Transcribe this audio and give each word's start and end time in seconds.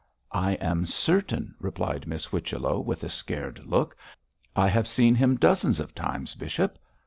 'I 0.31 0.53
am 0.53 0.87
certain,' 0.87 1.53
replied 1.59 2.07
Miss 2.07 2.25
Whichello, 2.25 2.79
with 2.79 3.03
a 3.03 3.07
scared 3.09 3.63
look. 3.67 3.95
'I 4.55 4.67
have 4.67 4.87
seen 4.87 5.13
him 5.13 5.35
dozens 5.35 5.79
of 5.79 5.93
times. 5.93 6.33
Bishop!' 6.33 6.79